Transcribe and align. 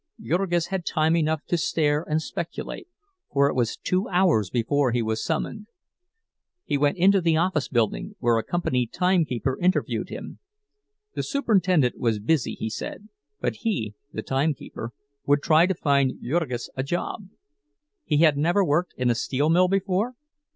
Jurgis 0.19 0.65
had 0.73 0.83
time 0.83 1.15
enough 1.15 1.45
to 1.45 1.59
stare 1.59 2.01
and 2.01 2.19
speculate, 2.23 2.87
for 3.31 3.47
it 3.47 3.53
was 3.53 3.77
two 3.77 4.09
hours 4.09 4.49
before 4.49 4.91
he 4.91 5.03
was 5.03 5.23
summoned. 5.23 5.67
He 6.65 6.75
went 6.75 6.97
into 6.97 7.21
the 7.21 7.37
office 7.37 7.67
building, 7.67 8.15
where 8.17 8.39
a 8.39 8.43
company 8.43 8.87
timekeeper 8.87 9.59
interviewed 9.59 10.09
him. 10.09 10.39
The 11.13 11.21
superintendent 11.21 11.99
was 11.99 12.17
busy, 12.17 12.55
he 12.55 12.71
said, 12.71 13.09
but 13.39 13.57
he 13.57 13.93
(the 14.11 14.23
timekeeper) 14.23 14.91
would 15.27 15.43
try 15.43 15.67
to 15.67 15.75
find 15.75 16.13
Jurgis 16.19 16.71
a 16.75 16.81
job. 16.81 17.29
He 18.03 18.17
had 18.21 18.37
never 18.39 18.65
worked 18.65 18.95
in 18.97 19.11
a 19.11 19.13
steel 19.13 19.51
mill 19.51 19.67
before? 19.67 20.15